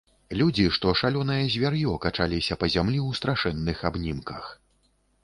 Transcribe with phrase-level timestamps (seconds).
[0.37, 4.43] Людзі, што шалёнае звяр'ё, качаліся па зямлі ў страшэнных абнімках.